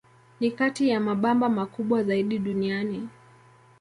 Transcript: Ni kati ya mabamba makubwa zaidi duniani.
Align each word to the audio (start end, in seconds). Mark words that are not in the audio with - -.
Ni 0.39 0.51
kati 0.51 0.89
ya 0.89 0.99
mabamba 0.99 1.49
makubwa 1.49 2.03
zaidi 2.03 2.39
duniani. 2.39 3.09